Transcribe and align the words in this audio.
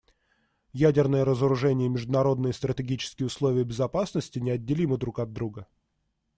Ядерное 0.73 1.23
разоружение 1.23 1.85
и 1.85 1.89
международные 1.91 2.53
стратегические 2.53 3.27
условия 3.27 3.63
безопасности 3.63 4.39
неотделимы 4.39 4.97
друг 4.97 5.19
от 5.19 5.31
друга. 5.31 5.67